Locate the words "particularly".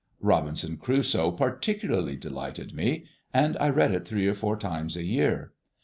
1.29-2.15